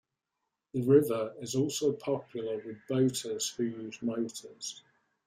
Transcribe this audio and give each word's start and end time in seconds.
The 0.73 0.81
river 0.81 1.35
is 1.41 1.53
also 1.53 1.93
popular 1.93 2.57
with 2.65 2.79
boaters 2.89 3.49
who 3.49 3.65
use 3.65 4.01
motors. 4.01 4.81